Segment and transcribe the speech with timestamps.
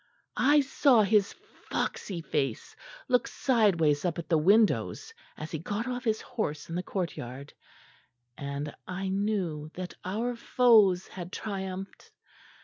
[0.37, 1.31] "I saw his
[1.69, 2.75] foxy face
[3.07, 7.53] look sideways up at the windows as he got off his horse in the courtyard;
[8.35, 12.09] and I knew that our foes had triumphed.